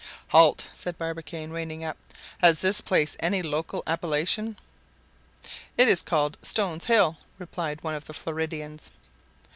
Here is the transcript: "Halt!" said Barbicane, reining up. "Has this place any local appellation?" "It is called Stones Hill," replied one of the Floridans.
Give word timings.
"Halt!" 0.29 0.67
said 0.73 0.97
Barbicane, 0.97 1.51
reining 1.51 1.83
up. 1.83 1.95
"Has 2.39 2.61
this 2.61 2.81
place 2.81 3.15
any 3.19 3.43
local 3.43 3.83
appellation?" 3.85 4.57
"It 5.77 5.87
is 5.87 6.01
called 6.01 6.37
Stones 6.41 6.85
Hill," 6.87 7.17
replied 7.37 7.83
one 7.83 7.93
of 7.93 8.05
the 8.05 8.13
Floridans. 8.15 8.89